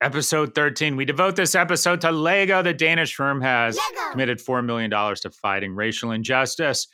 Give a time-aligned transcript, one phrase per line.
[0.00, 0.96] episode 13.
[0.96, 2.62] We devote this episode to Lego.
[2.62, 4.10] The Danish firm has Lego.
[4.12, 6.88] committed $4 million to fighting racial injustice.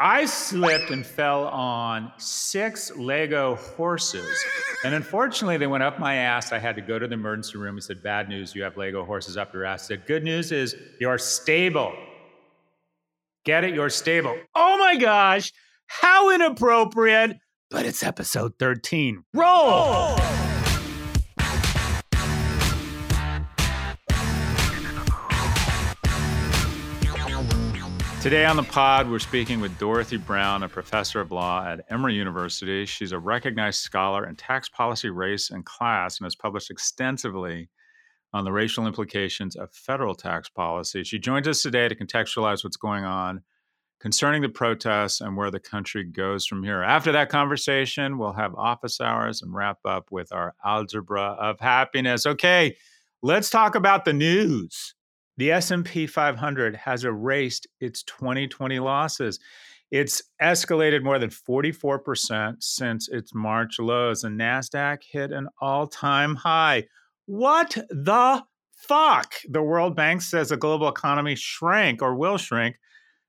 [0.00, 4.44] I slipped and fell on six Lego horses.
[4.84, 6.52] And unfortunately, they went up my ass.
[6.52, 7.76] I had to go to the emergency room.
[7.76, 9.84] He said, Bad news, you have Lego horses up your ass.
[9.84, 11.92] I said, Good news is you're stable.
[13.44, 13.74] Get it?
[13.74, 14.36] You're stable.
[14.54, 15.52] Oh my gosh,
[15.86, 17.36] how inappropriate.
[17.70, 19.24] But it's episode 13.
[19.32, 19.46] Roll!
[19.46, 20.43] Oh.
[28.24, 32.14] Today on the pod, we're speaking with Dorothy Brown, a professor of law at Emory
[32.14, 32.86] University.
[32.86, 37.68] She's a recognized scholar in tax policy, race, and class, and has published extensively
[38.32, 41.04] on the racial implications of federal tax policy.
[41.04, 43.42] She joins us today to contextualize what's going on
[44.00, 46.82] concerning the protests and where the country goes from here.
[46.82, 52.24] After that conversation, we'll have office hours and wrap up with our algebra of happiness.
[52.24, 52.78] Okay,
[53.20, 54.94] let's talk about the news
[55.36, 59.38] the S&P 500 has erased its 2020 losses.
[59.90, 66.84] It's escalated more than 44% since its March lows and Nasdaq hit an all-time high.
[67.26, 68.44] What the
[68.76, 69.34] fuck?
[69.48, 72.76] The World Bank says the global economy shrank or will shrink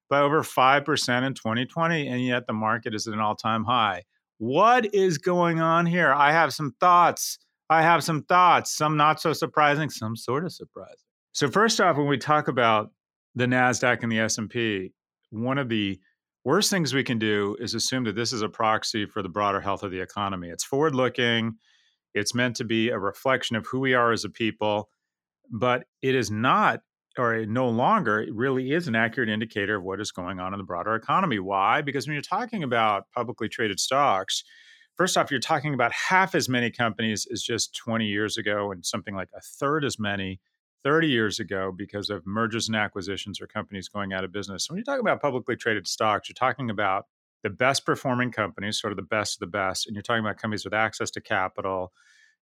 [0.10, 4.04] by over 5% in 2020 and yet the market is at an all-time high.
[4.38, 6.12] What is going on here?
[6.14, 7.40] I have some thoughts.
[7.70, 11.05] I have some thoughts, some not so surprising, some sort of surprising.
[11.36, 12.92] So first off, when we talk about
[13.36, 14.94] the Nasdaq and the S&P,
[15.32, 16.00] one of the
[16.46, 19.60] worst things we can do is assume that this is a proxy for the broader
[19.60, 20.48] health of the economy.
[20.48, 21.58] It's forward looking,
[22.14, 24.88] it's meant to be a reflection of who we are as a people,
[25.52, 26.80] but it is not
[27.18, 30.58] or no longer it really is an accurate indicator of what is going on in
[30.58, 31.40] the broader economy.
[31.40, 31.82] Why?
[31.82, 34.42] Because when you're talking about publicly traded stocks,
[34.96, 38.86] first off, you're talking about half as many companies as just 20 years ago and
[38.86, 40.40] something like a third as many
[40.86, 44.66] 30 years ago because of mergers and acquisitions or companies going out of business.
[44.66, 47.06] So When you talk about publicly traded stocks, you're talking about
[47.42, 50.38] the best performing companies, sort of the best of the best, and you're talking about
[50.38, 51.92] companies with access to capital.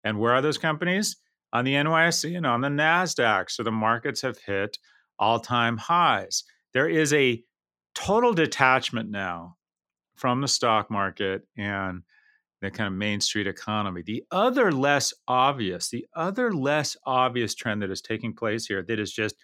[0.06, 1.18] And where are those companies?
[1.52, 3.50] On the NYSE and on the NASDAQ.
[3.50, 4.78] So the markets have hit
[5.18, 6.46] all time highs.
[6.74, 7.44] There is a
[7.94, 9.58] total detachment now
[10.16, 12.04] from the stock market and
[12.62, 14.02] the kind of main street economy.
[14.06, 19.00] The other less obvious, the other less obvious trend that is taking place here that
[19.00, 19.36] is just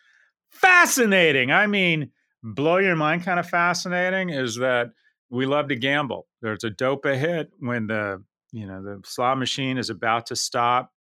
[0.52, 1.52] fascinating.
[1.52, 2.12] I mean,
[2.44, 4.90] blow your mind kind of fascinating is that
[5.30, 6.28] we love to gamble.
[6.42, 10.36] There's a dope a hit when the you know the slot machine is about to
[10.36, 10.92] stop.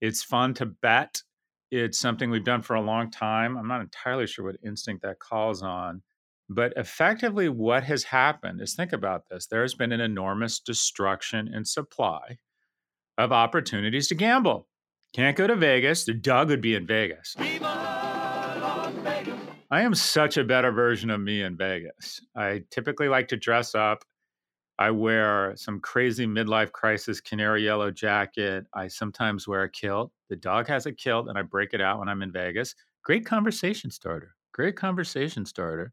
[0.00, 1.22] It's fun to bet.
[1.70, 3.56] It's something we've done for a long time.
[3.56, 6.02] I'm not entirely sure what instinct that calls on.
[6.48, 11.48] But effectively, what has happened is think about this there has been an enormous destruction
[11.52, 12.38] in supply
[13.16, 14.68] of opportunities to gamble.
[15.14, 16.04] Can't go to Vegas.
[16.04, 17.34] The dog would be in Vegas.
[19.70, 22.20] I am such a better version of me in Vegas.
[22.36, 24.04] I typically like to dress up.
[24.78, 28.66] I wear some crazy midlife crisis canary yellow jacket.
[28.74, 30.12] I sometimes wear a kilt.
[30.28, 32.74] The dog has a kilt, and I break it out when I'm in Vegas.
[33.04, 34.34] Great conversation starter.
[34.52, 35.92] Great conversation starter.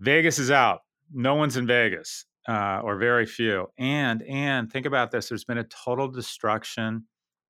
[0.00, 0.80] Vegas is out.
[1.12, 3.68] No one's in Vegas, uh, or very few.
[3.78, 7.04] And and think about this: there's been a total destruction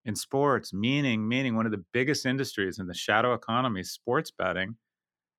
[0.05, 0.73] in sports.
[0.73, 4.77] Meaning, meaning one of the biggest industries in the shadow economy, sports betting,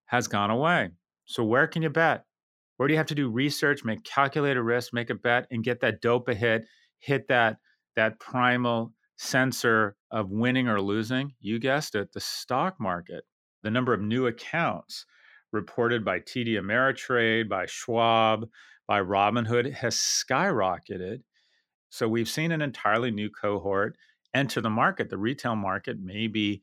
[0.05, 0.91] has gone away.
[1.25, 2.25] So where can you bet?
[2.77, 5.81] Where do you have to do research, make calculated risk, make a bet, and get
[5.81, 6.65] that dopa hit,
[6.99, 7.57] hit that
[7.95, 11.33] that primal sensor of winning or losing?
[11.41, 13.25] You guessed it, the stock market.
[13.63, 15.05] The number of new accounts
[15.51, 18.47] reported by TD Ameritrade, by Schwab,
[18.87, 21.21] by Robinhood has skyrocketed.
[21.89, 23.97] So we've seen an entirely new cohort
[24.33, 25.09] enter the market.
[25.09, 26.61] The retail market may be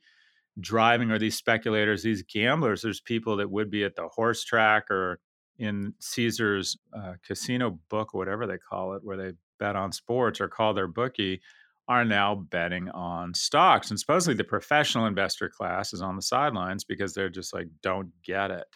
[0.61, 4.91] driving, or these speculators, these gamblers, there's people that would be at the horse track
[4.91, 5.21] or
[5.59, 10.49] in Caesar's uh, casino book, whatever they call it, where they bet on sports or
[10.49, 11.41] call their bookie
[11.89, 13.91] are now betting on stocks.
[13.91, 18.11] And supposedly the professional investor class is on the sidelines because they're just like, don't
[18.23, 18.67] get it,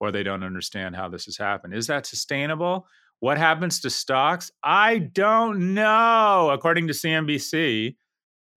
[0.00, 1.74] or they don't understand how this has happened.
[1.74, 2.86] Is that sustainable?
[3.20, 4.52] What happens to stocks?
[4.62, 6.50] I don't know.
[6.52, 7.96] According to CNBC,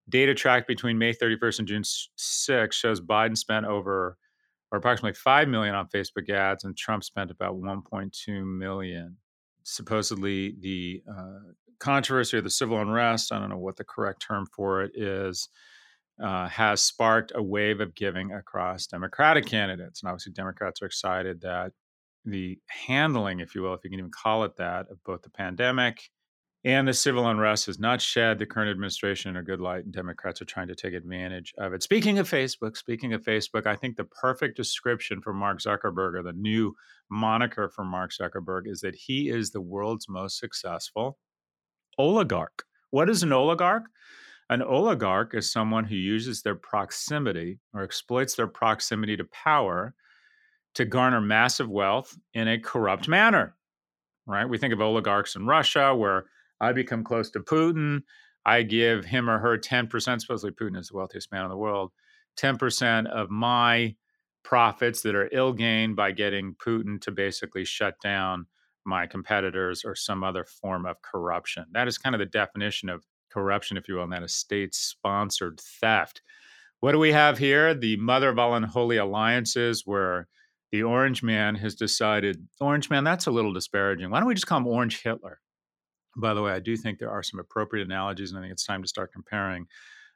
[0.09, 4.19] data tracked between May 31st and June 6 shows Biden spent over
[4.73, 9.17] or approximately 5 million on Facebook ads and Trump spent about 1.2 million.
[9.63, 14.47] Supposedly the uh, controversy or the civil unrest, I don't know what the correct term
[14.55, 15.49] for it is,
[16.23, 20.03] uh, has sparked a wave of giving across Democratic candidates.
[20.03, 21.73] And obviously, Democrats are excited that
[22.27, 25.31] the handling, if you will, if you can even call it that, of both the
[25.31, 26.11] pandemic
[26.63, 29.95] And the civil unrest has not shed the current administration in a good light, and
[29.95, 31.83] Democrats are trying to take advantage of it.
[31.83, 36.23] Speaking of Facebook, speaking of Facebook, I think the perfect description for Mark Zuckerberg, or
[36.23, 36.75] the new
[37.11, 41.17] moniker for Mark Zuckerberg, is that he is the world's most successful
[42.01, 42.65] oligarch.
[42.91, 43.85] What is an oligarch?
[44.49, 49.95] An oligarch is someone who uses their proximity or exploits their proximity to power
[50.75, 53.55] to garner massive wealth in a corrupt manner.
[54.27, 54.49] Right?
[54.49, 56.25] We think of oligarchs in Russia where
[56.61, 58.03] I become close to Putin.
[58.47, 61.93] I give him or her 10%, supposedly Putin is the wealthiest man in the world,
[62.39, 63.95] 10% of my
[64.43, 68.47] profits that are ill gained by getting Putin to basically shut down
[68.85, 71.65] my competitors or some other form of corruption.
[71.73, 74.75] That is kind of the definition of corruption, if you will, and that is state
[74.75, 76.23] sponsored theft.
[76.81, 77.75] What do we have here?
[77.75, 80.29] The mother of all unholy alliances, where
[80.73, 84.11] the Orange Man has decided, Orange Man, that's a little disparaging.
[84.11, 85.41] Why don't we just call him Orange Hitler?
[86.17, 88.67] By the way, I do think there are some appropriate analogies, and I think it's
[88.67, 89.67] time to start comparing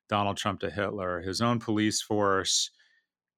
[0.08, 1.20] Donald Trump to Hitler.
[1.20, 2.70] His own police force,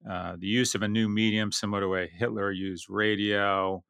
[0.08, 3.82] uh, the use of a new medium similar to way Hitler used radio,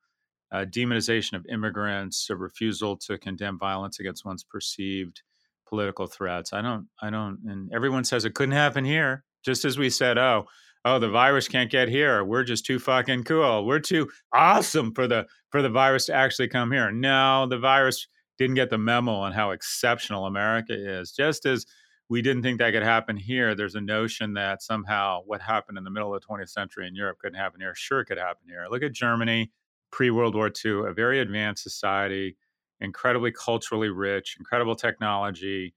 [0.52, 5.22] uh, demonization of immigrants, a refusal to condemn violence against one's perceived
[5.68, 6.52] political threats.
[6.52, 9.24] I don't, I don't, and everyone says it couldn't happen here.
[9.44, 10.46] Just as we said, oh,
[10.84, 12.24] oh, the virus can't get here.
[12.24, 13.66] We're just too fucking cool.
[13.66, 16.90] We're too awesome for the for the virus to actually come here.
[16.90, 18.06] No, the virus
[18.38, 21.12] didn't get the memo on how exceptional America is.
[21.12, 21.66] Just as
[22.08, 25.84] we didn't think that could happen here, there's a notion that somehow what happened in
[25.84, 27.74] the middle of the 20th century in Europe couldn't happen here.
[27.74, 28.66] Sure, it could happen here.
[28.70, 29.50] Look at Germany,
[29.90, 32.36] pre World War II, a very advanced society,
[32.80, 35.74] incredibly culturally rich, incredible technology,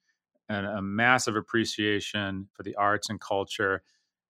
[0.49, 3.83] and a massive appreciation for the arts and culture.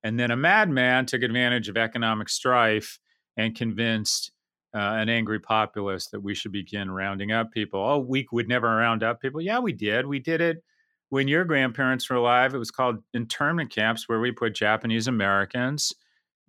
[0.03, 2.99] And then a madman took advantage of economic strife
[3.37, 4.31] and convinced
[4.73, 7.79] uh, an angry populace that we should begin rounding up people.
[7.79, 9.41] Oh, we would never round up people.
[9.41, 10.05] Yeah, we did.
[10.05, 10.63] We did it
[11.09, 12.53] when your grandparents were alive.
[12.53, 15.93] It was called internment camps, where we put Japanese Americans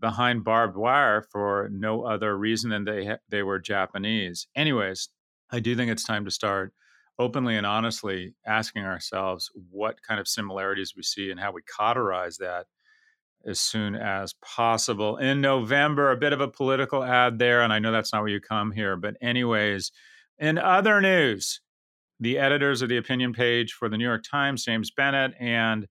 [0.00, 4.46] behind barbed wire for no other reason than they ha- they were Japanese.
[4.56, 5.08] Anyways,
[5.50, 6.72] I do think it's time to start
[7.18, 12.38] openly and honestly asking ourselves what kind of similarities we see and how we cauterize
[12.38, 12.66] that
[13.46, 15.16] as soon as possible.
[15.16, 18.30] In November, a bit of a political ad there, and I know that's not where
[18.30, 19.92] you come here, but, anyways,
[20.38, 21.60] in other news,
[22.18, 25.86] the editors of the opinion page for the New York Times, James Bennet and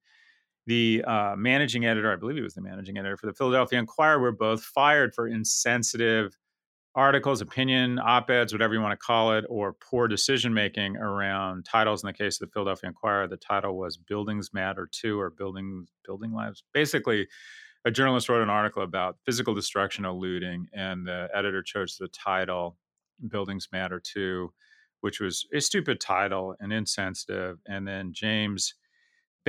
[0.66, 4.20] the uh, managing editor, I believe he was the managing editor for the Philadelphia Inquirer,
[4.20, 6.38] were both fired for insensitive
[6.96, 11.64] articles, opinion, op eds, whatever you want to call it, or poor decision making around
[11.64, 12.04] titles.
[12.04, 15.88] In the case of the Philadelphia Inquirer, the title was "Buildings Matter Too" or "Building
[16.06, 17.28] Building Lives." Basically,
[17.86, 22.76] a journalist wrote an article about physical destruction looting, and the editor chose the title
[23.28, 24.52] "Buildings Matter Too,"
[25.02, 27.60] which was a stupid title and insensitive.
[27.68, 28.74] And then James.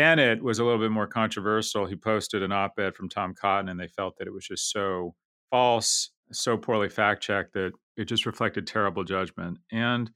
[0.01, 1.85] Bennet was a little bit more controversial.
[1.85, 4.71] He posted an op ed from Tom Cotton, and they felt that it was just
[4.71, 5.15] so
[5.51, 9.59] false so poorly fact checked that it just reflected terrible judgment.
[9.71, 10.11] And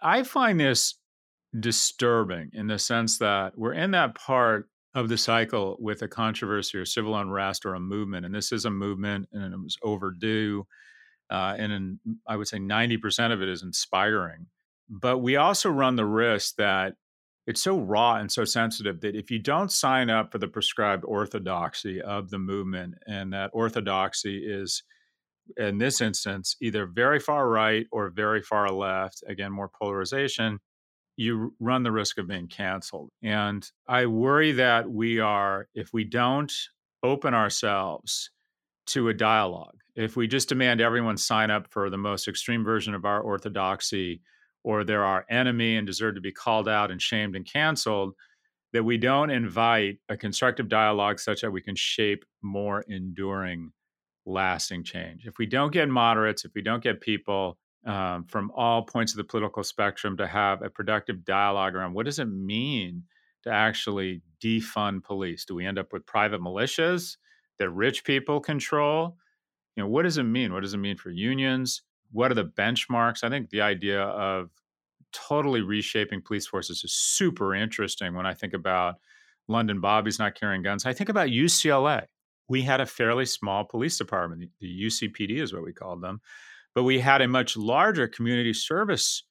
[0.00, 0.94] I find this
[1.58, 6.78] disturbing in the sense that we're in that part of the cycle with a controversy
[6.78, 8.26] or civil unrest or a movement.
[8.26, 10.68] And this is a movement and it was overdue.
[11.30, 14.46] Uh, and in, I would say 90% of it is inspiring.
[14.88, 16.94] But we also run the risk that
[17.50, 21.04] it's so raw and so sensitive that if you don't sign up for the prescribed
[21.04, 24.82] orthodoxy of the movement, and that orthodoxy is
[25.56, 30.60] in this instance, either very far right or very far left, again, more polarization,
[31.16, 33.10] you run the risk of being canceled.
[33.22, 36.52] And I worry that we are, if we don't
[37.02, 38.30] open ourselves
[38.86, 42.94] to a dialogue, if we just demand everyone sign up for the most extreme version
[42.94, 44.22] of our orthodoxy,
[44.62, 48.14] or they're our enemy and deserve to be called out and shamed and canceled,
[48.72, 53.72] that we don't invite a constructive dialogue such that we can shape more enduring
[54.26, 55.26] lasting change.
[55.26, 59.16] If we don't get moderates, if we don't get people um, from all points of
[59.16, 63.04] the political spectrum to have a productive dialogue around what does it mean
[63.42, 65.44] to actually defund police?
[65.44, 67.16] Do we end up with private militias
[67.58, 69.16] that rich people control?
[69.76, 70.52] You know, what does it mean?
[70.52, 71.82] What does it mean for unions?
[72.12, 73.24] What are the benchmarks?
[73.24, 74.50] I think the idea of
[75.12, 78.96] totally reshaping police forces is super interesting when I think about
[79.48, 80.86] London Bobby's not carrying guns.
[80.86, 82.06] I think about UCLA
[82.50, 84.50] we had a fairly small police department.
[84.60, 86.20] The UCPD is what we called them.
[86.74, 89.22] But we had a much larger community service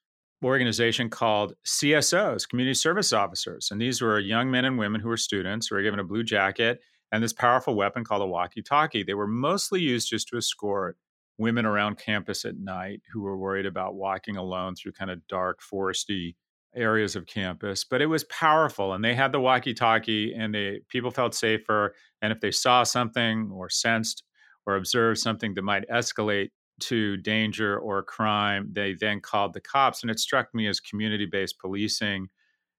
[0.41, 3.71] organization called CSOs, Community Service Officers.
[3.71, 6.24] And these were young men and women who were students who were given a blue
[6.24, 6.79] jacket
[7.12, 9.03] and this powerful weapon called a walkie talkie.
[9.03, 10.98] They were mostly used just to escort
[11.39, 15.62] women around campus at night who were worried about walking alone through kind of dark,
[15.62, 16.36] foresty
[16.75, 18.93] areas of campus, but it was powerful.
[18.93, 21.96] And they had the walkie-talkie, and the people felt safer.
[22.22, 24.24] And if they saw something or sensed
[24.67, 26.50] or observed something that might escalate
[26.81, 30.03] to danger or crime, they then called the cops.
[30.03, 32.27] And it struck me as community-based policing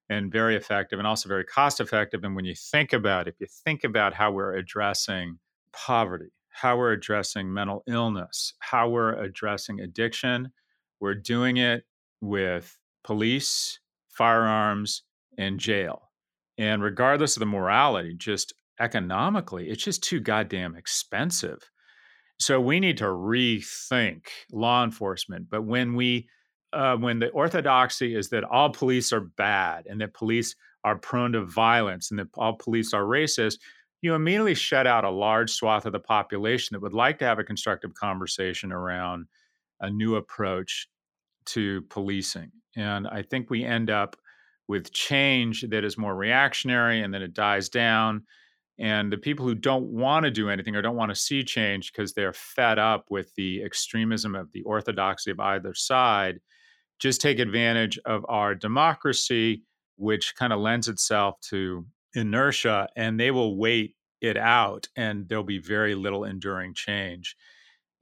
[0.08, 2.24] and very effective and also very cost effective.
[2.24, 5.38] And when you think about if you think about how we're addressing
[5.72, 10.52] poverty, how we're addressing mental illness, how we're addressing addiction,
[11.00, 11.84] we're doing it
[12.20, 15.02] with police, firearms,
[15.38, 16.10] and jail.
[16.58, 21.70] And regardless of the morality, just economically, it's just too goddamn expensive.
[22.38, 25.48] So we need to rethink law enforcement.
[25.50, 26.28] But when we
[26.72, 30.54] uh, when the orthodoxy is that all police are bad and that police
[30.84, 33.58] are prone to violence and that all police are racist,
[34.02, 37.38] you immediately shut out a large swath of the population that would like to have
[37.38, 39.26] a constructive conversation around
[39.80, 40.88] a new approach
[41.46, 42.50] to policing.
[42.76, 44.16] And I think we end up
[44.68, 48.24] with change that is more reactionary and then it dies down.
[48.78, 51.92] And the people who don't want to do anything or don't want to see change
[51.92, 56.40] because they're fed up with the extremism of the orthodoxy of either side
[57.00, 59.62] just take advantage of our democracy,
[59.96, 65.44] which kind of lends itself to inertia, and they will wait it out, and there'll
[65.44, 67.36] be very little enduring change.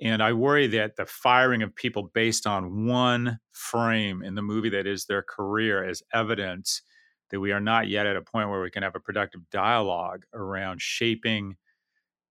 [0.00, 4.68] And I worry that the firing of people based on one frame in the movie
[4.70, 6.82] that is their career is evidence
[7.30, 10.24] that we are not yet at a point where we can have a productive dialogue
[10.32, 11.56] around shaping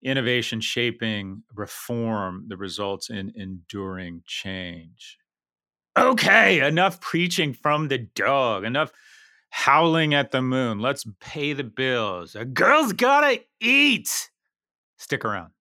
[0.01, 5.17] innovation, shaping reform that results in enduring change
[5.97, 8.91] okay, enough preaching from the dog, enough
[9.49, 10.79] howling at the moon.
[10.79, 12.35] Let's pay the bills.
[12.35, 14.29] A girl's gotta eat.
[14.97, 15.51] Stick around.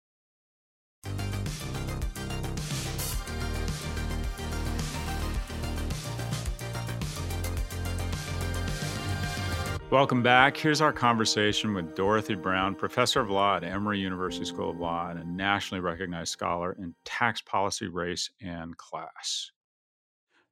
[9.88, 10.56] Welcome back.
[10.56, 15.10] Here's our conversation with Dorothy Brown, professor of law at Emory University School of Law
[15.10, 19.52] and a nationally recognized scholar in tax policy, race, and class.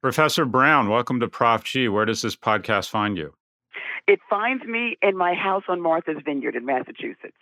[0.05, 1.87] Professor Brown, welcome to Prof G.
[1.87, 3.33] Where does this podcast find you?
[4.07, 7.35] It finds me in my house on Martha's Vineyard in Massachusetts.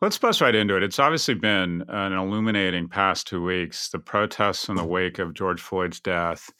[0.00, 0.84] Let's bust right into it.
[0.84, 5.60] It's obviously been an illuminating past two weeks, the protests in the wake of George
[5.60, 6.52] Floyd's death.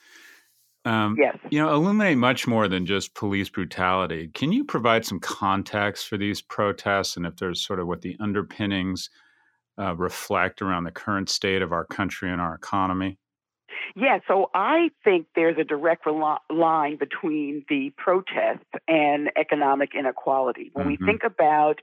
[0.85, 1.39] Um, yes.
[1.51, 4.33] You know, illuminate much more than just police brutality.
[4.35, 8.17] Can you provide some context for these protests and if there's sort of what the
[8.19, 9.09] underpinnings
[9.79, 13.19] uh, reflect around the current state of our country and our economy?
[13.97, 16.07] Yeah, so I think there's a direct
[16.51, 20.71] line between the protests and economic inequality.
[20.73, 21.05] When mm-hmm.
[21.05, 21.81] we think about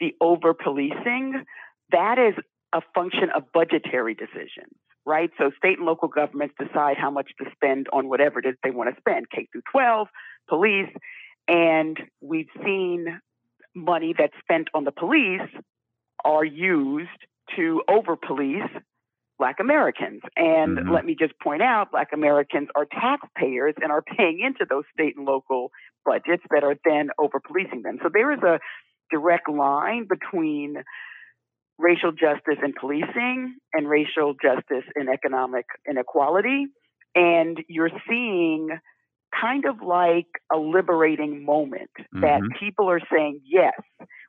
[0.00, 1.44] the over policing,
[1.90, 2.34] that is
[2.72, 4.74] a function of budgetary decisions,
[5.04, 5.30] right?
[5.38, 8.70] So state and local governments decide how much to spend on whatever it is they
[8.70, 10.08] want to spend, K through 12,
[10.48, 10.90] police,
[11.48, 13.20] and we've seen
[13.74, 15.48] money that's spent on the police
[16.24, 17.08] are used
[17.56, 18.70] to over police
[19.38, 20.22] Black Americans.
[20.36, 20.92] And mm-hmm.
[20.92, 25.16] let me just point out, Black Americans are taxpayers and are paying into those state
[25.16, 25.70] and local
[26.04, 27.98] budgets that are then over policing them.
[28.02, 28.58] So there is a
[29.10, 30.76] direct line between
[31.78, 36.66] racial justice and policing and racial justice and economic inequality.
[37.14, 38.68] And you're seeing
[39.38, 42.20] kind of like a liberating moment mm-hmm.
[42.20, 43.72] that people are saying, yes,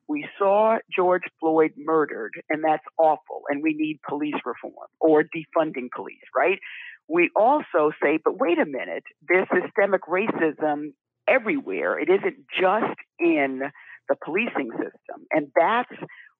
[0.07, 5.89] we saw George Floyd murdered, and that's awful, and we need police reform or defunding
[5.95, 6.60] police, right?
[7.07, 10.93] We also say, but wait a minute, there's systemic racism
[11.27, 12.00] everywhere.
[12.00, 13.62] It isn't just in
[14.10, 15.25] the policing system.
[15.31, 15.93] And that's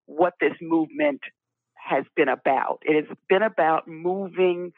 [0.06, 1.22] what this movement
[1.76, 2.80] has been about.
[2.84, 4.72] It has been about moving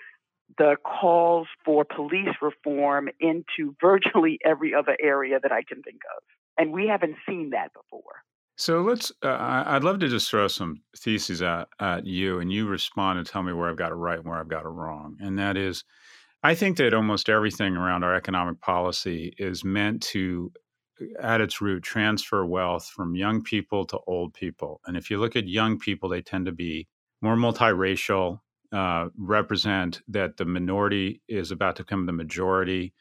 [0.58, 6.24] the calls for police reform into virtually every other area that I can think of.
[6.58, 8.24] And we haven't seen that before.
[8.58, 9.12] So let's.
[9.22, 13.28] Uh, I'd love to just throw some theses at, at you, and you respond and
[13.28, 15.18] tell me where I've got it right and where I've got it wrong.
[15.20, 15.84] And that is,
[16.42, 20.54] I think that almost everything around our economic policy is meant to,
[21.20, 24.80] at its root, transfer wealth from young people to old people.
[24.86, 26.88] And if you look at young people, they tend to be
[27.22, 28.40] more multiracial,
[28.72, 32.94] uh, represent that the minority is about to become the majority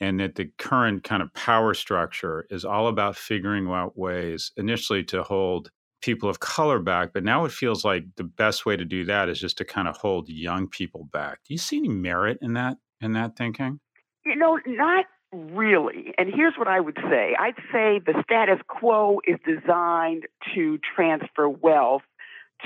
[0.00, 5.02] and that the current kind of power structure is all about figuring out ways initially
[5.04, 5.70] to hold
[6.02, 9.28] people of color back but now it feels like the best way to do that
[9.28, 11.38] is just to kind of hold young people back.
[11.46, 13.80] Do you see any merit in that in that thinking?
[14.24, 17.34] You know not really and here's what i would say.
[17.38, 22.02] I'd say the status quo is designed to transfer wealth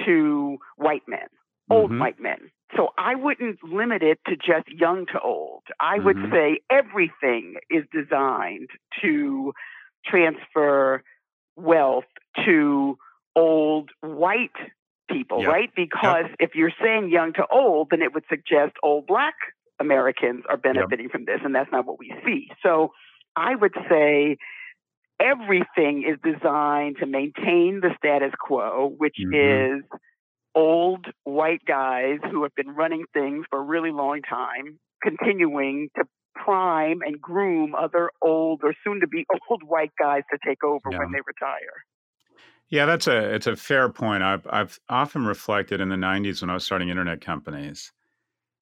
[0.05, 1.29] to white men
[1.71, 2.01] old mm-hmm.
[2.01, 5.63] white men so I wouldn't limit it to just young to old.
[5.79, 6.05] I mm-hmm.
[6.05, 8.71] would say everything is designed
[9.03, 9.53] to
[10.07, 11.03] transfer
[11.57, 12.05] wealth
[12.45, 12.99] to
[13.37, 14.51] old white
[15.11, 15.49] people, yep.
[15.49, 15.71] right?
[15.75, 16.37] Because yep.
[16.39, 19.35] if you're saying young to old, then it would suggest old black
[19.81, 21.13] Americans are benefiting yep.
[21.13, 22.49] from this, and that's not what we see.
[22.63, 22.93] So
[23.35, 24.37] I would say
[25.21, 29.79] everything is designed to maintain the status quo, which mm-hmm.
[29.79, 29.85] is
[30.55, 36.05] old white guys who have been running things for a really long time, continuing to
[36.35, 40.91] prime and groom other old or soon to be old white guys to take over
[40.91, 40.99] yeah.
[40.99, 41.85] when they retire.
[42.69, 44.23] Yeah, that's a it's a fair point.
[44.23, 47.93] I've I've often reflected in the '90s when I was starting internet companies,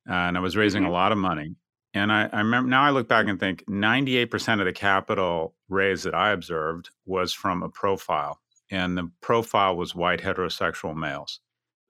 [0.09, 0.91] uh, and I was raising mm-hmm.
[0.91, 1.57] a lot of money.
[1.95, 6.05] And I, I remember now I look back and think 98% of the capital raised
[6.05, 8.41] that I observed was from a profile,
[8.71, 11.41] and the profile was white heterosexual males.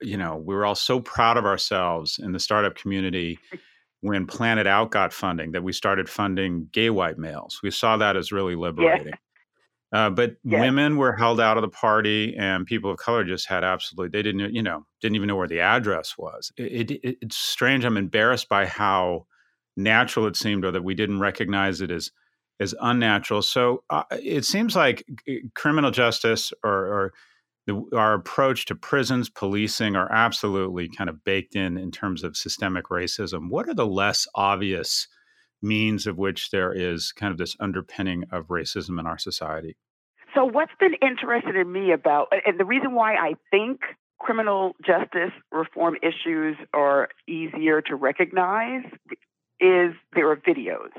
[0.01, 3.39] You know, we were all so proud of ourselves in the startup community
[4.01, 7.61] when Planet Out got funding that we started funding gay white males.
[7.63, 9.09] We saw that as really liberating.
[9.09, 9.15] Yeah.
[9.91, 10.61] Uh, but yeah.
[10.61, 14.23] women were held out of the party, and people of color just had absolutely they
[14.23, 16.53] didn't you know didn't even know where the address was.
[16.59, 17.85] It, it, it's strange.
[17.85, 19.27] I'm embarrassed by how
[19.77, 22.11] natural it seemed, or that we didn't recognize it as
[22.61, 23.41] as unnatural.
[23.43, 25.05] So uh, it seems like
[25.55, 27.13] criminal justice or, or
[27.69, 32.35] the, our approach to prisons, policing are absolutely kind of baked in in terms of
[32.35, 33.51] systemic racism.
[33.51, 35.07] What are the less obvious
[35.61, 39.77] means of which there is kind of this underpinning of racism in our society?
[40.35, 43.81] So, what's been interesting in me about, and the reason why I think
[44.19, 48.85] criminal justice reform issues are easier to recognize
[49.61, 50.91] is there are videos.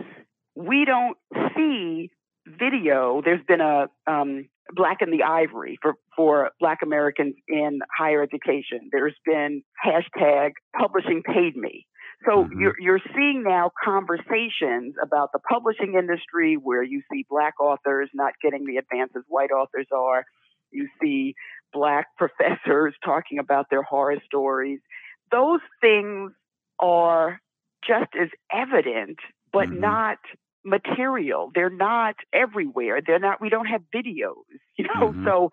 [0.56, 1.18] We don't
[1.56, 2.12] see
[2.46, 3.24] video.
[3.26, 8.90] There's been a um, Black in the Ivory for, for black Americans in higher education.
[8.92, 11.86] There's been hashtag publishing paid me.
[12.26, 12.60] So mm-hmm.
[12.60, 18.34] you're, you're seeing now conversations about the publishing industry where you see black authors not
[18.44, 20.26] getting the advances white authors are.
[20.72, 21.36] You see
[21.72, 24.80] black professors talking about their horror stories.
[25.32, 26.32] Those things
[26.80, 27.40] are
[27.88, 29.20] just as evident,
[29.54, 29.80] but mm-hmm.
[29.80, 30.18] not
[30.70, 31.52] material.
[31.54, 33.02] They're not everywhere.
[33.06, 34.46] They're not, we don't have videos,
[34.78, 35.10] you know?
[35.10, 35.26] Mm-hmm.
[35.26, 35.50] So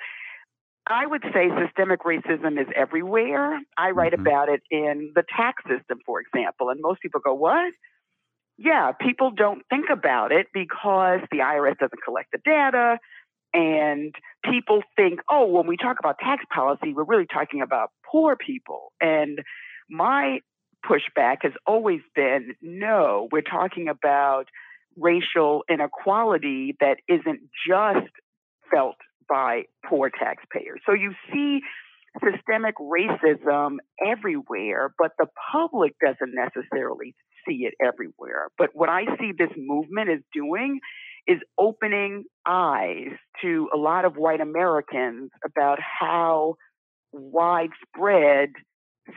[0.87, 3.61] I would say systemic racism is everywhere.
[3.77, 4.27] I write mm-hmm.
[4.27, 7.73] about it in the tax system, for example, and most people go, What?
[8.59, 12.99] Yeah, people don't think about it because the IRS doesn't collect the data.
[13.53, 14.15] And
[14.51, 18.93] people think, oh, when we talk about tax policy, we're really talking about poor people.
[19.01, 19.41] And
[19.91, 20.41] my
[20.85, 24.49] pushback has always been no, we're talking about
[24.97, 28.11] racial inequality that isn't just
[28.73, 28.97] felt
[29.29, 30.81] by poor taxpayers.
[30.87, 31.61] So you see
[32.25, 37.15] systemic racism everywhere, but the public doesn't necessarily
[37.47, 38.49] see it everywhere.
[38.57, 40.81] But what I see this movement is doing
[41.27, 43.11] is opening eyes
[43.43, 46.55] to a lot of white Americans about how
[47.13, 48.51] widespread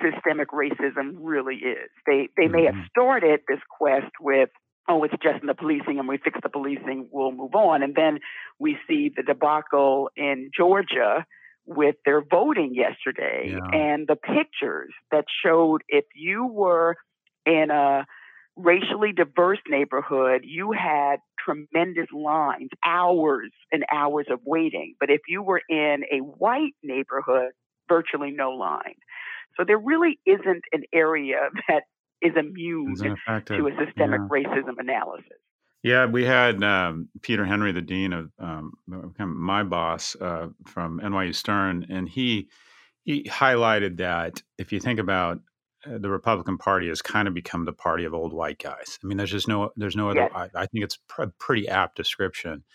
[0.02, 1.90] systemic racism really is.
[2.06, 2.88] They they may have mm-hmm.
[2.90, 4.50] started this quest with
[4.90, 7.84] oh, it's just in the policing and we fix the policing, we'll move on.
[7.84, 8.20] And then
[8.58, 11.26] we see the debacle in Georgia
[11.66, 13.60] with their voting yesterday yeah.
[13.72, 16.96] and the pictures that showed if you were
[17.46, 18.06] in a
[18.56, 24.96] racially diverse neighborhood, you had tremendous lines, hours and hours of waiting.
[25.00, 27.52] But if you were in a white neighborhood,
[27.88, 28.96] virtually no line.
[29.58, 31.84] So there really isn't an area that
[32.22, 34.28] is immune to a systemic yeah.
[34.30, 35.38] racism analysis.
[35.82, 38.74] Yeah, we had um, Peter Henry, the dean of um,
[39.18, 42.50] my boss uh, from NYU Stern, and he
[43.06, 45.40] he highlighted that if you think about
[45.86, 49.00] uh, the Republican Party has kind of become the party of old white guys.
[49.02, 50.30] I mean, there's just no there's no other.
[50.34, 50.52] Yes.
[50.54, 52.66] I, I, think it's a pretty apt description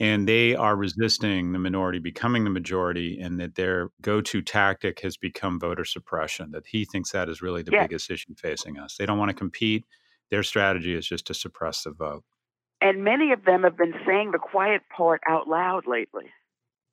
[0.00, 5.18] and they are resisting the minority becoming the majority and that their go-to tactic has
[5.18, 8.96] become voter suppression that he thinks that is really the biggest issue facing us.
[8.96, 9.84] They don't want to compete.
[10.30, 12.24] Their strategy is just to suppress the vote.
[12.80, 16.26] And many of them have been saying the quiet part out loud lately.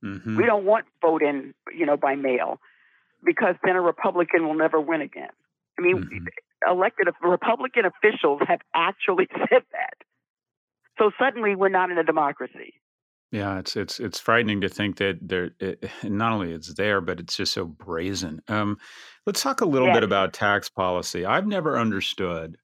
[0.06, 0.38] Mm-hmm.
[0.38, 2.60] we don't want voting you know by mail
[3.26, 5.32] because then a republican will never win again.
[5.80, 6.72] I mean mm-hmm.
[6.72, 9.96] elected republican officials have actually said that.
[11.00, 12.76] So suddenly we're not in a democracy
[13.32, 15.52] yeah, it's it's it's frightening to think that there.
[15.60, 18.42] It, not only it's there, but it's just so brazen.
[18.48, 18.78] Um,
[19.26, 21.26] let's talk a little bit about tax policy.
[21.26, 22.58] I've never understood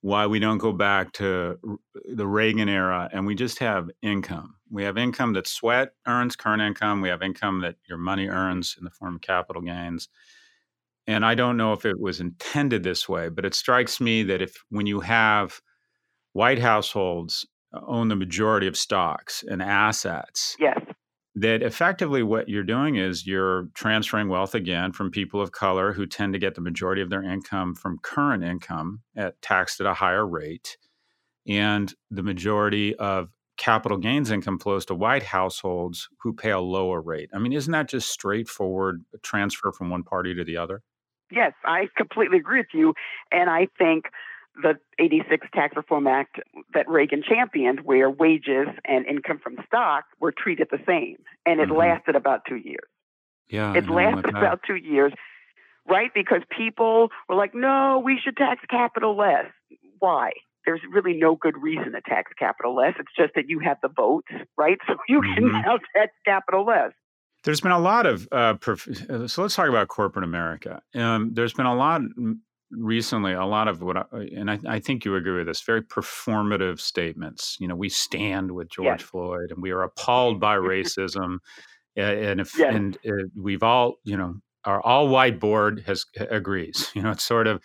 [0.00, 1.58] why we don't go back to
[2.04, 4.54] the Reagan era and we just have income.
[4.70, 7.00] We have income that sweat earns current income.
[7.00, 10.08] We have income that your money earns in the form of capital gains.
[11.06, 14.42] and I don't know if it was intended this way, but it strikes me that
[14.42, 15.60] if when you have
[16.32, 20.78] white households own the majority of stocks and assets, yes,
[21.34, 26.06] that effectively what you're doing is you're transferring wealth again from people of color who
[26.06, 29.94] tend to get the majority of their income from current income at taxed at a
[29.94, 30.76] higher rate
[31.46, 37.00] and the majority of capital gains income flows to white households who pay a lower
[37.00, 37.30] rate.
[37.34, 40.82] I mean, isn't that just straightforward transfer from one party to the other?
[41.30, 42.94] Yes, I completely agree with you.
[43.32, 44.06] And I think
[44.62, 46.40] the 86 Tax Reform Act
[46.74, 51.16] that Reagan championed, where wages and income from stock were treated the same.
[51.46, 51.78] And it mm-hmm.
[51.78, 52.88] lasted about two years.
[53.48, 53.74] Yeah.
[53.74, 55.12] It lasted about two years,
[55.88, 56.10] right?
[56.14, 59.46] Because people were like, no, we should tax capital less.
[59.98, 60.32] Why?
[60.68, 62.92] there's really no good reason to tax capital less.
[62.98, 64.76] It's just that you have the votes, right?
[64.86, 65.62] So you can mm-hmm.
[65.62, 66.92] now tax capital less.
[67.44, 70.82] There's been a lot of uh, uh, so let's talk about corporate America.
[70.94, 72.02] Um, there's been a lot
[72.70, 75.82] recently, a lot of what, I, and I, I, think you agree with this, very
[75.82, 77.56] performative statements.
[77.60, 79.02] You know, we stand with George yes.
[79.02, 81.38] Floyd, and we are appalled by racism,
[81.96, 82.74] and if yes.
[82.74, 86.90] and uh, we've all, you know, our all white board has agrees.
[86.94, 87.62] You know, it's sort of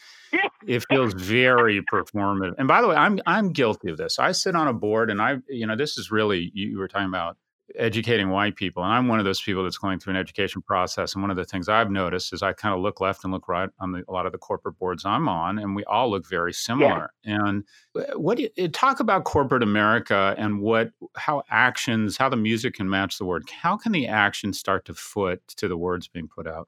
[0.65, 2.53] it feels very performative.
[2.57, 4.19] And by the way, I'm I'm guilty of this.
[4.19, 7.07] I sit on a board, and I you know this is really you were talking
[7.07, 7.37] about
[7.77, 11.13] educating white people, and I'm one of those people that's going through an education process.
[11.13, 13.47] And one of the things I've noticed is I kind of look left and look
[13.47, 16.27] right on the, a lot of the corporate boards I'm on, and we all look
[16.27, 17.11] very similar.
[17.23, 17.45] Yeah.
[17.45, 17.63] And
[17.95, 22.75] uh, what do you, talk about corporate America and what how actions how the music
[22.75, 23.49] can match the word?
[23.49, 26.67] How can the actions start to foot to the words being put out?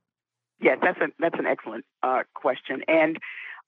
[0.62, 3.20] Yeah, that's a that's an excellent uh, question, and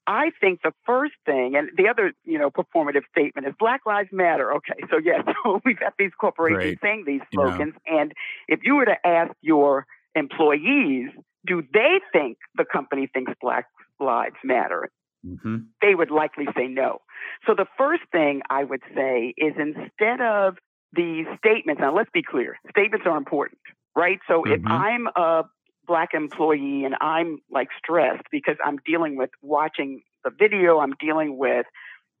[0.08, 4.08] I think the first thing, and the other, you know, performative statement is Black Lives
[4.10, 4.54] Matter.
[4.54, 8.00] Okay, so yes, so we've got these corporations saying these slogans, yeah.
[8.00, 8.12] and
[8.48, 11.10] if you were to ask your employees,
[11.46, 13.66] do they think the company thinks Black
[14.00, 14.90] Lives Matter?
[15.26, 15.56] Mm-hmm.
[15.82, 17.02] They would likely say no.
[17.46, 20.56] So the first thing I would say is instead of
[20.94, 23.60] these statements, now let's be clear, statements are important,
[23.94, 24.20] right?
[24.26, 24.52] So mm-hmm.
[24.52, 25.42] if I'm a
[25.88, 31.36] black employee and I'm like stressed because I'm dealing with watching the video, I'm dealing
[31.36, 31.66] with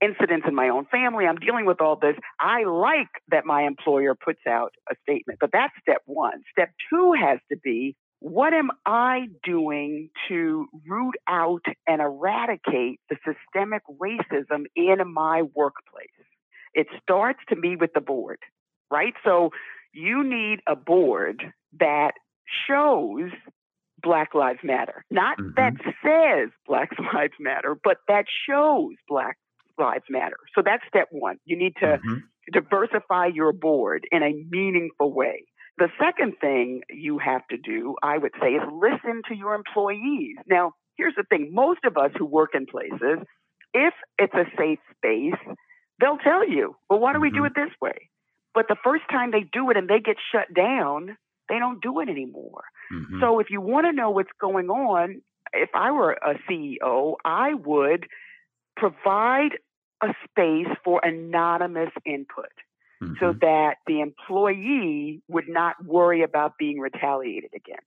[0.02, 2.16] incidents in my own family, I'm dealing with all this.
[2.40, 6.42] I like that my employer puts out a statement, but that's step one.
[6.52, 13.16] Step two has to be what am I doing to root out and eradicate the
[13.24, 16.08] systemic racism in my workplace?
[16.74, 18.38] It starts to me with the board,
[18.90, 19.14] right?
[19.24, 19.50] So
[19.92, 21.42] you need a board
[21.78, 22.12] that
[22.66, 23.30] shows
[24.02, 25.04] Black Lives Matter.
[25.10, 25.50] Not mm-hmm.
[25.56, 29.38] that says Black Lives Matter, but that shows Black
[29.78, 30.36] Lives Matter.
[30.54, 31.38] So that's step one.
[31.44, 32.14] You need to mm-hmm.
[32.52, 35.44] diversify your board in a meaningful way.
[35.78, 40.36] The second thing you have to do, I would say, is listen to your employees.
[40.48, 43.24] Now, here's the thing most of us who work in places,
[43.72, 45.38] if it's a safe space,
[46.00, 47.46] they'll tell you, well, why do we do mm-hmm.
[47.46, 48.10] it this way?
[48.54, 51.16] But the first time they do it and they get shut down,
[51.48, 52.64] they don't do it anymore.
[52.92, 53.20] Mm-hmm.
[53.20, 57.54] So if you want to know what's going on, if I were a CEO, I
[57.54, 58.06] would
[58.76, 59.58] provide
[60.02, 62.52] a space for anonymous input
[63.02, 63.14] mm-hmm.
[63.20, 67.82] so that the employee would not worry about being retaliated against.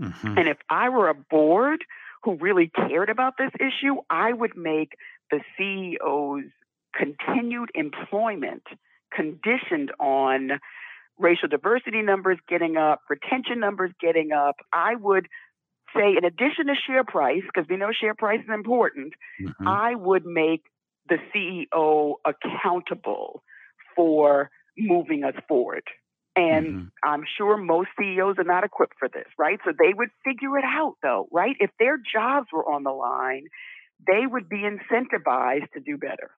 [0.00, 0.38] Mm-hmm.
[0.38, 1.84] And if I were a board
[2.24, 4.96] who really cared about this issue, I would make
[5.30, 6.50] the CEO's
[6.94, 8.62] continued employment
[9.14, 10.52] conditioned on
[11.22, 15.26] racial diversity numbers getting up, retention numbers getting up, I would
[15.94, 19.68] say, in addition to share price, because we know share price is important, mm-hmm.
[19.68, 20.62] I would make
[21.08, 23.42] the CEO accountable
[23.94, 25.84] for moving us forward.
[26.34, 26.84] And mm-hmm.
[27.04, 29.58] I'm sure most CEOs are not equipped for this, right?
[29.64, 31.56] So they would figure it out, though, right?
[31.60, 33.44] If their jobs were on the line,
[34.06, 36.30] they would be incentivized to do better.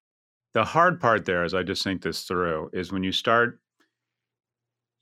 [0.53, 3.61] The hard part there, as I just think this through, is when you start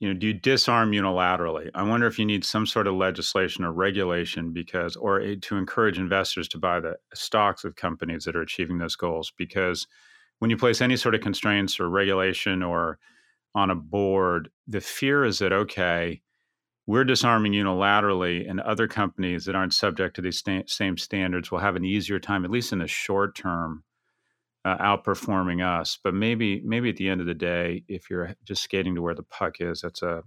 [0.03, 1.69] you know, do you disarm unilaterally?
[1.73, 5.97] I wonder if you need some sort of legislation or regulation because, or to encourage
[5.97, 9.31] investors to buy the stocks of companies that are achieving those goals.
[9.37, 9.87] Because
[10.39, 12.99] when you place any sort of constraints or regulation or
[13.55, 16.21] on a board, the fear is that, okay,
[16.85, 21.59] we're disarming unilaterally, and other companies that aren't subject to these sta- same standards will
[21.59, 23.85] have an easier time, at least in the short term,
[24.65, 25.97] uh, outperforming us.
[26.03, 29.15] But maybe maybe at the end of the day, if you're just skating to where
[29.15, 30.23] the puck is, that's a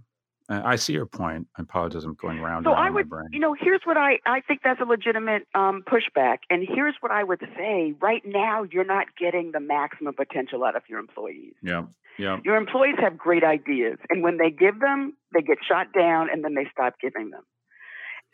[0.49, 1.47] I see your point.
[1.57, 2.05] I apologize.
[2.05, 2.63] I'm going around.
[2.63, 6.37] So I would, you know, here's what I I think that's a legitimate um, pushback,
[6.49, 7.93] and here's what I would say.
[8.01, 11.53] Right now, you're not getting the maximum potential out of your employees.
[11.61, 11.83] Yeah,
[12.17, 12.37] yeah.
[12.45, 16.45] Your employees have great ideas, and when they give them, they get shot down, and
[16.45, 17.43] then they stop giving them.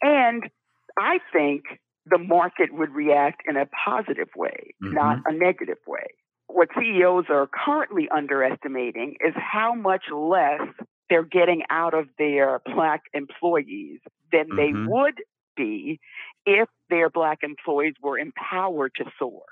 [0.04, 0.44] And
[1.00, 1.64] I think
[2.06, 4.94] the market would react in a positive way, mm-hmm.
[4.94, 6.08] not a negative way.
[6.48, 10.62] What CEOs are currently underestimating is how much less
[11.10, 14.00] they're getting out of their black employees
[14.32, 14.58] than mm-hmm.
[14.58, 15.16] they would
[15.56, 16.00] be
[16.46, 19.44] if their black employees were empowered to soar.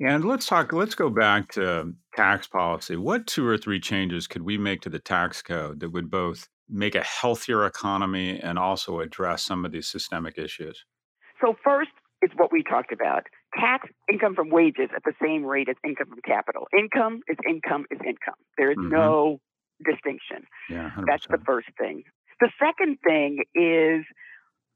[0.00, 2.96] And let's talk, let's go back to tax policy.
[2.96, 6.48] What two or three changes could we make to the tax code that would both
[6.70, 10.86] make a healthier economy and also address some of these systemic issues?
[11.40, 11.90] So, first
[12.22, 13.24] is what we talked about
[13.58, 16.66] tax income from wages at the same rate as income from capital.
[16.76, 18.34] Income is income is income.
[18.58, 18.92] There is mm-hmm.
[18.92, 19.40] no
[19.84, 20.46] distinction.
[20.68, 21.04] Yeah, 100%.
[21.06, 22.04] That's the first thing.
[22.40, 24.04] The second thing is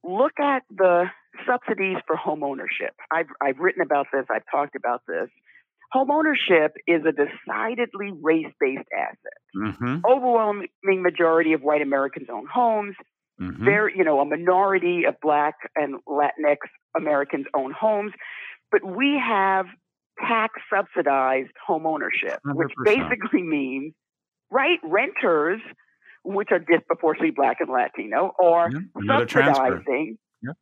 [0.03, 1.05] look at the
[1.47, 2.95] subsidies for home ownership.
[3.11, 5.29] I've, I've written about this, I've talked about this.
[5.93, 9.39] Home ownership is a decidedly race based asset.
[9.57, 9.99] Mm-hmm.
[10.05, 10.69] Overwhelming
[11.03, 12.97] majority of white Americans own homes.
[13.41, 13.65] Mm-hmm.
[13.65, 16.59] There, you know, a minority of Black and Latinx
[16.97, 18.13] Americans own homes,
[18.71, 19.67] but we have
[20.21, 22.55] tax subsidized home ownership, 100%.
[22.55, 23.93] which basically means,
[24.51, 25.61] right, renters
[26.25, 30.17] which are disproportionately black and Latino, or yeah, subsidizing.
[30.43, 30.53] Yeah.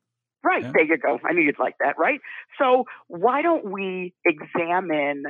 [0.45, 0.73] Right, yeah.
[0.75, 1.21] there you go.
[1.25, 2.21] I knew you'd like that, right?
[2.59, 5.23] So why don't we examine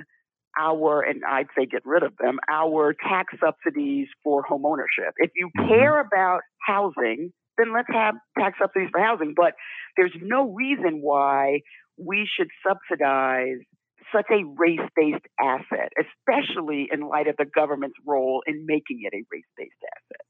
[0.59, 5.15] our, and I'd say get rid of them, our tax subsidies for home ownership.
[5.17, 5.69] If you mm-hmm.
[5.69, 9.35] care about housing, then let's have tax subsidies for housing.
[9.37, 9.55] But
[9.97, 11.61] there's no reason why
[11.97, 13.59] we should subsidize
[14.15, 19.15] such a race based asset, especially in light of the government's role in making it
[19.15, 20.27] a race based asset.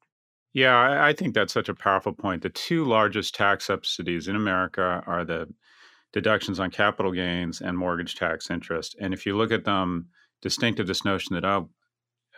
[0.54, 2.42] Yeah, I think that's such a powerful point.
[2.42, 5.48] The two largest tax subsidies in America are the
[6.12, 8.96] deductions on capital gains and mortgage tax interest.
[9.00, 10.08] And if you look at them,
[10.40, 11.70] distinct of this notion that oh,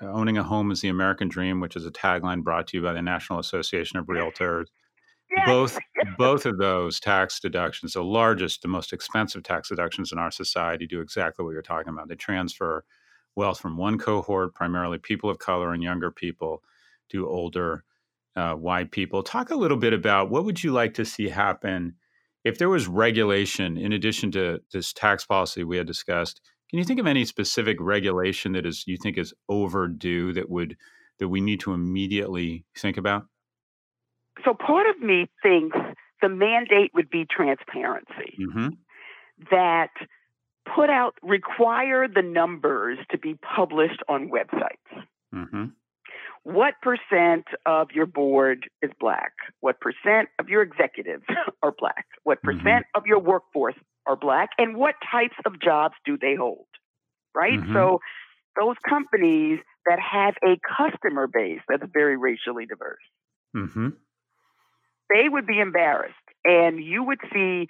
[0.01, 2.93] owning a home is the American dream, which is a tagline brought to you by
[2.93, 4.67] the National Association of Realtors.
[5.47, 5.79] Both
[6.19, 10.87] both of those tax deductions, the largest, the most expensive tax deductions in our society,
[10.87, 12.09] do exactly what you're talking about.
[12.09, 12.85] They transfer
[13.35, 16.63] wealth from one cohort, primarily people of color and younger people,
[17.11, 17.85] to older
[18.37, 19.23] uh, white people.
[19.23, 21.95] Talk a little bit about what would you like to see happen
[22.45, 26.41] if there was regulation in addition to this tax policy we had discussed.
[26.71, 30.77] Can you think of any specific regulation that is you think is overdue that would
[31.19, 33.27] that we need to immediately think about?
[34.45, 35.77] So part of me thinks
[36.21, 38.37] the mandate would be transparency.
[38.41, 38.69] Mm-hmm.
[39.51, 39.91] That
[40.75, 45.05] put out require the numbers to be published on websites.
[45.35, 45.67] Mm-hmm.
[46.45, 49.33] What percent of your board is black?
[49.61, 51.25] What percent of your executives
[51.63, 52.07] are black?
[52.23, 52.59] What mm-hmm.
[52.59, 52.99] percent mm-hmm.
[52.99, 53.75] of your workforce
[54.07, 54.51] are black?
[54.59, 56.67] And what types of jobs do they hold?
[57.35, 57.59] Right?
[57.59, 57.75] Mm-hmm.
[57.75, 58.01] So
[58.61, 62.99] those companies that have a customer base that's very racially diverse.
[63.57, 63.89] Mm-hmm
[65.13, 66.15] they would be embarrassed.
[66.45, 67.69] And you would see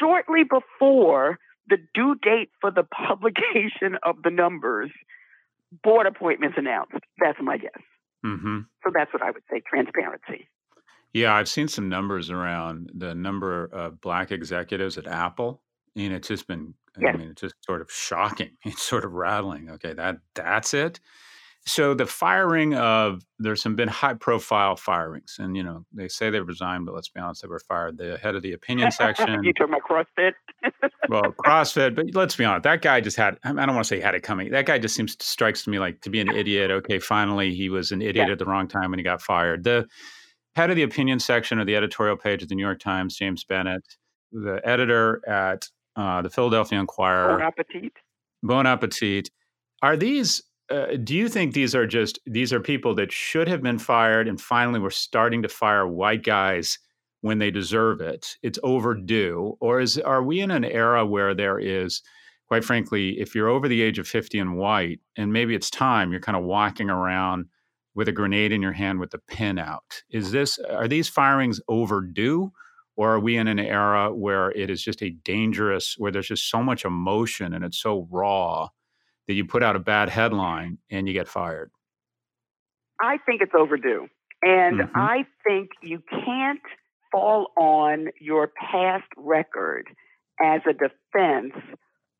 [0.00, 4.90] shortly before the due date for the publication of the numbers,
[5.82, 6.94] board appointments announced.
[7.18, 7.82] That's my guess.
[8.24, 8.60] Mm-hmm.
[8.84, 10.48] So that's what I would say transparency.
[11.12, 15.62] Yeah, I've seen some numbers around the number of black executives at Apple,
[15.96, 17.14] and it's just been, yes.
[17.14, 18.50] I mean, it's just sort of shocking.
[18.64, 19.70] It's sort of rattling.
[19.70, 21.00] Okay, that that's it.
[21.68, 26.30] So the firing of there's some been high profile firings, and you know they say
[26.30, 27.98] they resigned, but let's be honest, they were fired.
[27.98, 29.44] The head of the opinion section.
[29.44, 30.32] you talking about CrossFit?
[31.10, 33.38] well, CrossFit, but let's be honest, that guy just had.
[33.44, 34.50] I don't want to say he had it coming.
[34.50, 36.70] That guy just seems strikes to me like to be an idiot.
[36.70, 38.32] Okay, finally he was an idiot yeah.
[38.32, 39.64] at the wrong time when he got fired.
[39.64, 39.86] The
[40.56, 43.44] head of the opinion section of the editorial page of the New York Times, James
[43.44, 43.84] Bennet,
[44.32, 47.36] the editor at uh, the Philadelphia Inquirer.
[47.36, 47.92] Bon appetit.
[48.42, 49.30] Bon appetit.
[49.82, 53.62] Are these uh, do you think these are just these are people that should have
[53.62, 56.78] been fired and finally we're starting to fire white guys
[57.22, 58.36] when they deserve it?
[58.42, 62.02] It's overdue or is are we in an era where there is
[62.46, 66.10] quite frankly if you're over the age of 50 and white and maybe it's time
[66.10, 67.46] you're kind of walking around
[67.94, 70.02] with a grenade in your hand with the pin out.
[70.10, 72.52] Is this are these firings overdue
[72.96, 76.50] or are we in an era where it is just a dangerous where there's just
[76.50, 78.68] so much emotion and it's so raw
[79.28, 81.70] that you put out a bad headline and you get fired?
[83.00, 84.08] I think it's overdue.
[84.42, 84.96] And mm-hmm.
[84.96, 86.60] I think you can't
[87.12, 89.88] fall on your past record
[90.40, 91.54] as a defense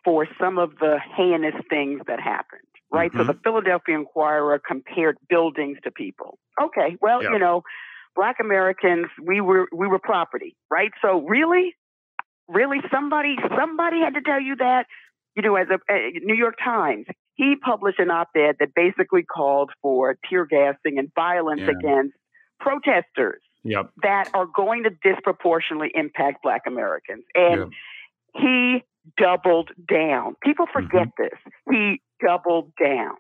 [0.05, 3.11] for some of the heinous things that happened, right?
[3.11, 3.27] Mm-hmm.
[3.27, 6.39] So the Philadelphia Inquirer compared buildings to people.
[6.61, 7.33] Okay, well, yep.
[7.33, 7.63] you know,
[8.17, 10.91] black Americans, we were we were property, right?
[11.03, 11.75] So really,
[12.49, 14.87] really somebody somebody had to tell you that
[15.39, 19.71] you know, as a, a New York Times, he published an op-ed that basically called
[19.81, 21.71] for tear gassing and violence yeah.
[21.79, 22.17] against
[22.59, 23.91] protesters yep.
[24.03, 27.23] that are going to disproportionately impact Black Americans.
[27.37, 27.73] And
[28.35, 28.83] he
[29.17, 30.35] doubled down.
[30.43, 31.23] People forget mm-hmm.
[31.23, 31.39] this.
[31.71, 33.15] He doubled down.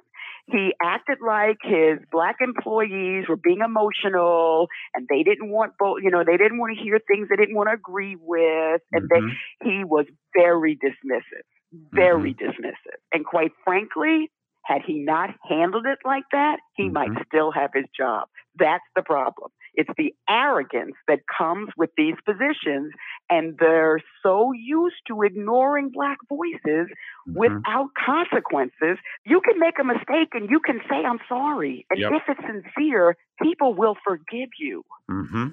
[0.50, 6.10] He acted like his black employees were being emotional and they didn't want both, you
[6.10, 8.80] know, they didn't want to hear things they didn't want to agree with.
[8.90, 9.28] And mm-hmm.
[9.60, 12.44] they, he was very dismissive, very mm-hmm.
[12.44, 12.98] dismissive.
[13.12, 14.30] And quite frankly,
[14.64, 16.94] had he not handled it like that, he mm-hmm.
[16.94, 18.28] might still have his job.
[18.58, 19.50] That's the problem.
[19.74, 22.92] It's the arrogance that comes with these positions,
[23.30, 27.38] and they're so used to ignoring black voices mm-hmm.
[27.38, 28.98] without consequences.
[29.24, 31.86] You can make a mistake and you can say, I'm sorry.
[31.90, 32.12] And yep.
[32.14, 34.82] if it's sincere, people will forgive you.
[35.08, 35.48] Mm-hmm.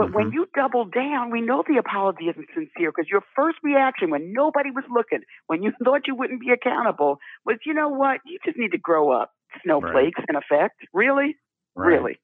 [0.00, 0.14] But mm-hmm.
[0.14, 4.32] when you double down, we know the apology isn't sincere because your first reaction when
[4.32, 8.20] nobody was looking, when you thought you wouldn't be accountable, was, you know what?
[8.24, 9.32] You just need to grow up.
[9.62, 10.26] Snowflakes, right.
[10.30, 10.80] in effect.
[10.94, 11.36] Really?
[11.76, 11.88] Right.
[11.88, 12.20] Really?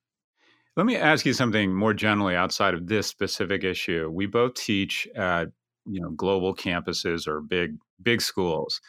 [0.75, 4.11] Let me ask you something more generally outside of this specific issue.
[4.11, 5.49] We both teach at
[5.85, 8.81] you know global campuses or big big schools.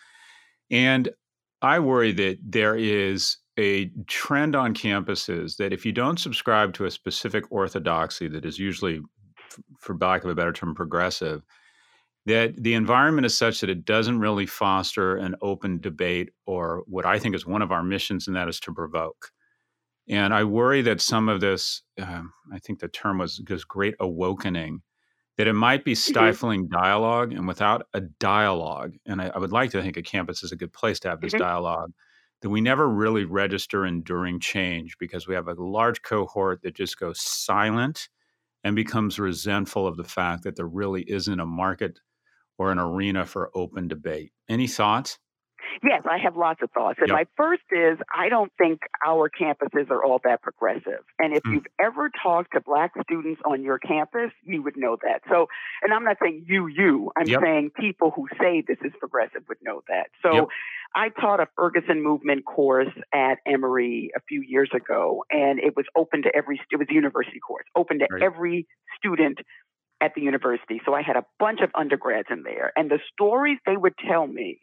[0.71, 1.09] And
[1.61, 6.85] I worry that there is a trend on campuses that if you don't subscribe to
[6.85, 9.01] a specific orthodoxy that is usually,
[9.79, 11.43] for lack of a better term, progressive,
[12.25, 17.05] that the environment is such that it doesn't really foster an open debate or what
[17.05, 19.31] I think is one of our missions, and that is to provoke.
[20.09, 23.95] And I worry that some of this, um, I think the term was this great
[23.99, 24.81] awakening,
[25.37, 26.11] that it might be mm-hmm.
[26.11, 26.75] stifling mm-hmm.
[26.75, 27.33] dialogue.
[27.33, 30.57] And without a dialogue, and I, I, would like to think a campus is a
[30.57, 31.43] good place to have this mm-hmm.
[31.43, 31.91] dialogue,
[32.41, 36.99] that we never really register enduring change because we have a large cohort that just
[36.99, 38.09] goes silent
[38.63, 41.99] and becomes resentful of the fact that there really isn't a market
[42.57, 44.31] or an arena for open debate.
[44.49, 45.19] Any thoughts?
[45.83, 46.99] Yes, I have lots of thoughts.
[46.99, 47.15] And yep.
[47.15, 51.03] my first is I don't think our campuses are all that progressive.
[51.19, 51.53] And if mm.
[51.53, 55.21] you've ever talked to black students on your campus, you would know that.
[55.29, 55.47] So,
[55.83, 57.41] and I'm not saying you, you, I'm yep.
[57.41, 60.07] saying people who say this is progressive would know that.
[60.21, 60.47] So yep.
[60.95, 65.85] I taught a Ferguson movement course at Emory a few years ago, and it was
[65.95, 68.23] open to every, it was a university course, open to right.
[68.23, 69.39] every student
[69.99, 70.79] at the university.
[70.85, 74.27] So I had a bunch of undergrads in there, and the stories they would tell
[74.27, 74.59] me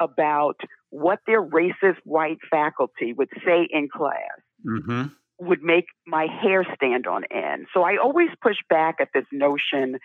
[0.00, 5.04] about what their racist white faculty would say in class mm-hmm.
[5.38, 7.66] would make my hair stand on end.
[7.74, 9.98] So I always push back at this notion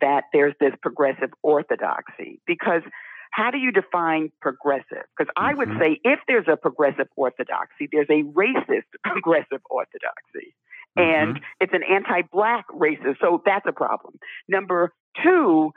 [0.00, 2.82] that there's this progressive orthodoxy because
[3.30, 5.04] how do you define progressive?
[5.16, 5.80] Because I would mm-hmm.
[5.80, 10.54] say if there's a progressive orthodoxy, there's a racist progressive orthodoxy.
[10.98, 11.00] Mm-hmm.
[11.00, 13.20] And it's an anti black racist.
[13.20, 14.18] So that's a problem.
[14.48, 15.72] Number two,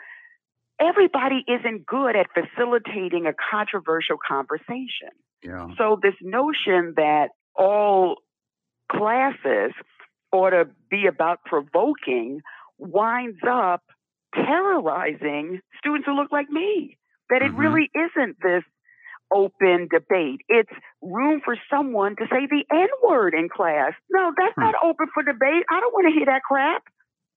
[0.79, 5.11] everybody isn't good at facilitating a controversial conversation.
[5.43, 5.67] Yeah.
[5.77, 8.17] So this notion that all
[8.91, 9.73] classes
[10.31, 12.41] ought to be about provoking
[12.77, 13.83] winds up
[14.33, 16.97] terrorizing students who look like me.
[17.29, 17.59] That it mm-hmm.
[17.59, 18.63] really isn't this
[19.31, 20.41] open debate.
[20.49, 23.93] It's room for someone to say the N word in class.
[24.09, 24.61] No, that's mm-hmm.
[24.61, 25.63] not open for debate.
[25.69, 26.83] I don't want to hear that crap.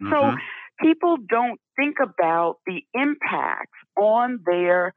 [0.02, 0.12] Mm-hmm.
[0.12, 0.36] So
[0.82, 4.94] people don't think about the impacts on their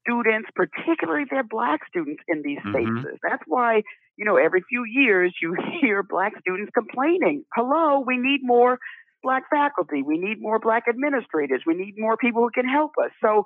[0.00, 2.98] students, particularly their black students in these mm-hmm.
[2.98, 3.18] spaces.
[3.22, 3.82] That's why,
[4.16, 8.78] you know, every few years you hear black students complaining, hello, we need more
[9.22, 10.02] black faculty.
[10.02, 11.62] We need more black administrators.
[11.66, 13.10] We need more people who can help us.
[13.22, 13.44] So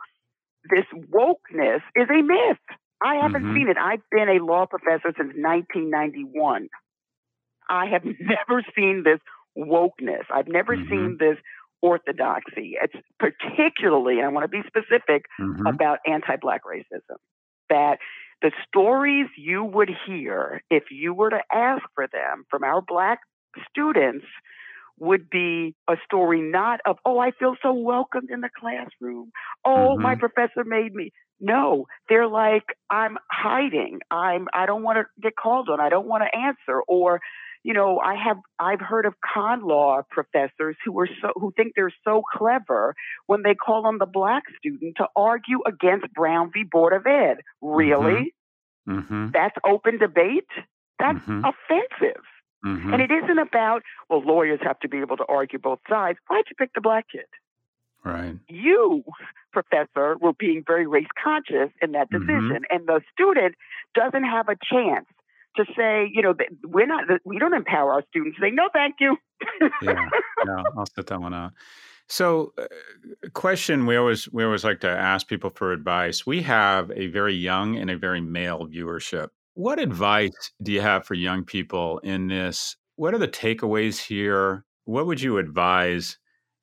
[0.68, 2.58] this wokeness is a myth.
[3.02, 3.54] I haven't mm-hmm.
[3.54, 3.76] seen it.
[3.78, 6.68] I've been a law professor since 1991.
[7.70, 9.20] I have never seen this
[9.56, 10.24] wokeness.
[10.34, 10.90] I've never mm-hmm.
[10.90, 11.36] seen this
[11.82, 12.76] orthodoxy.
[12.82, 15.66] It's particularly, and I want to be specific mm-hmm.
[15.66, 17.16] about anti Black racism,
[17.70, 17.98] that
[18.42, 23.20] the stories you would hear if you were to ask for them from our Black
[23.68, 24.26] students
[25.00, 29.30] would be a story not of, oh, I feel so welcomed in the classroom.
[29.64, 30.02] Oh, mm-hmm.
[30.02, 31.12] my professor made me.
[31.40, 34.00] No, they're like, I'm hiding.
[34.10, 35.80] I'm I don't want to get called on.
[35.80, 36.82] I don't want to answer.
[36.88, 37.20] Or
[37.62, 41.72] you know, I have I've heard of con law professors who are so who think
[41.74, 42.94] they're so clever
[43.26, 46.64] when they call on the black student to argue against Brown v.
[46.64, 47.38] Board of Ed.
[47.60, 48.34] Really?
[48.88, 48.98] Mm-hmm.
[48.98, 49.26] mm-hmm.
[49.32, 50.48] That's open debate.
[50.98, 51.44] That's mm-hmm.
[51.44, 52.22] offensive.
[52.64, 52.92] Mm-hmm.
[52.92, 56.18] And it isn't about well, lawyers have to be able to argue both sides.
[56.28, 57.26] Why'd you pick the black kid?
[58.04, 58.36] Right.
[58.48, 59.04] You,
[59.52, 62.26] professor, were being very race conscious in that mm-hmm.
[62.26, 63.54] decision, and the student
[63.94, 65.06] doesn't have a chance
[65.58, 66.34] to say, you know,
[66.64, 68.38] we're not, we don't empower our students.
[68.40, 69.16] They no, thank you.
[69.82, 70.08] yeah,
[70.76, 71.52] I'll set that one out.
[72.08, 72.66] So, uh,
[73.34, 76.26] question we always we always like to ask people for advice.
[76.26, 79.28] We have a very young and a very male viewership.
[79.54, 82.76] What advice do you have for young people in this?
[82.96, 84.64] What are the takeaways here?
[84.86, 86.18] What would you advise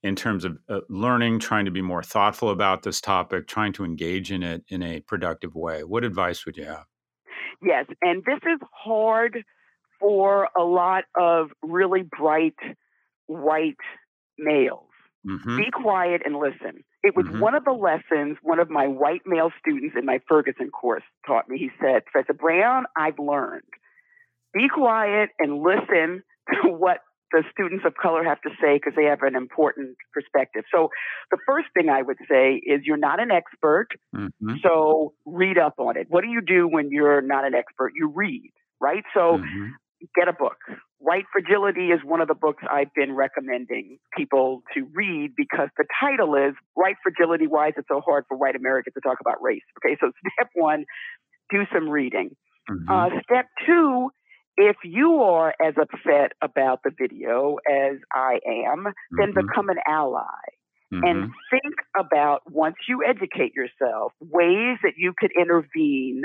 [0.06, 3.84] in terms of uh, learning, trying to be more thoughtful about this topic, trying to
[3.84, 5.84] engage in it in a productive way.
[5.84, 6.86] What advice would you have?
[7.62, 9.44] Yes, and this is hard
[10.00, 12.56] for a lot of really bright
[13.28, 13.78] white
[14.38, 14.90] males.
[15.28, 15.58] Mm-hmm.
[15.58, 16.84] Be quiet and listen.
[17.04, 17.40] It was mm-hmm.
[17.40, 21.50] one of the lessons one of my white male students in my Ferguson course taught
[21.50, 21.58] me.
[21.58, 23.64] He said, Professor Brown, I've learned.
[24.54, 26.24] Be quiet and listen
[26.64, 27.00] to what
[27.32, 30.64] the students of color have to say because they have an important perspective.
[30.74, 30.90] So,
[31.32, 34.56] the first thing I would say is you're not an expert, mm-hmm.
[34.64, 36.08] so read up on it.
[36.10, 37.94] What do you do when you're not an expert?
[37.96, 39.04] You read, right?
[39.14, 39.70] So, mm-hmm.
[40.16, 40.58] get a book.
[41.00, 45.86] White Fragility is one of the books I've been recommending people to read because the
[46.02, 49.42] title is White Fragility Why Is It So Hard for White Americans to Talk About
[49.42, 49.62] Race?
[49.78, 50.86] Okay, so step one,
[51.52, 52.36] do some reading.
[52.70, 52.90] Mm-hmm.
[52.90, 54.10] Uh, step two,
[54.58, 59.48] if you are as upset about the video as I am, then mm-hmm.
[59.48, 60.22] become an ally.
[60.94, 61.04] Mm-hmm.
[61.04, 66.24] And think about, once you educate yourself, ways that you could intervene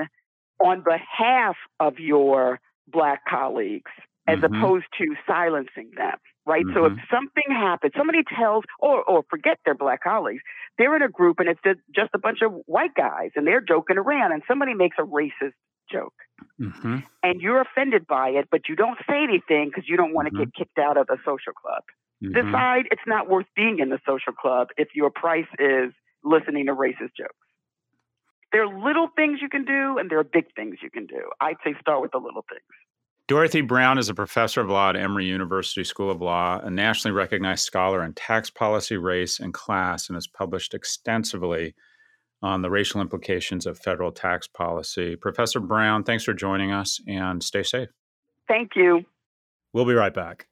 [0.65, 3.91] on behalf of your Black colleagues
[4.29, 4.55] as mm-hmm.
[4.55, 6.65] opposed to silencing them, right?
[6.75, 10.43] So if something happens, somebody tells, or, or forget their Black colleagues,
[10.77, 13.97] they're in a group and it's just a bunch of white guys and they're joking
[13.97, 15.55] around and somebody makes a racist
[15.91, 16.15] joke.
[16.61, 16.99] Mm-hmm.
[17.23, 20.33] And you're offended by it, but you don't say anything because you don't want to
[20.33, 20.45] mm-hmm.
[20.45, 21.83] get kicked out of a social club.
[22.23, 22.35] Mm-hmm.
[22.35, 25.93] Decide it's not worth being in the social club if your price is
[26.25, 27.35] listening to racist jokes.
[28.53, 31.31] There are little things you can do, and there are big things you can do.
[31.41, 32.63] I'd say start with the little things.
[33.29, 37.15] Dorothy Brown is a professor of law at Emory University School of Law, a nationally
[37.15, 41.77] recognized scholar in tax policy, race, and class, and has published extensively
[42.43, 45.17] on the racial implications of federal tax policy.
[45.17, 47.89] Professor Brown, thanks for joining us and stay safe.
[48.49, 49.05] Thank you.
[49.73, 50.47] We'll be right back.